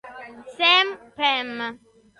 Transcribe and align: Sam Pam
Sam 0.57 0.87
Pam 1.15 1.49